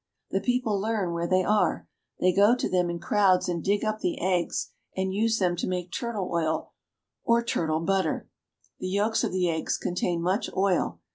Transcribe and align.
The 0.31 0.41
people 0.41 0.79
learn 0.79 1.13
where 1.13 1.27
they 1.27 1.43
are. 1.43 1.87
They 2.19 2.33
go 2.33 2.55
to 2.55 2.67
them 2.67 2.89
in 2.89 2.97
crowds 2.97 3.47
and 3.47 3.63
dig 3.63 3.85
up 3.85 3.99
the 3.99 4.19
eggs, 4.19 4.71
and 4.97 5.13
use 5.13 5.37
them 5.37 5.55
to 5.57 5.67
make 5.67 5.91
turtle 5.91 6.31
oil 6.33 6.71
or 7.23 7.43
turtle 7.43 7.81
butter. 7.81 8.27
The 8.79 8.87
yolks 8.89 9.23
of 9.23 9.31
the 9.31 9.47
eggs 9.51 9.77
contain 9.77 10.19
much 10.23 10.49
oil. 10.57 11.01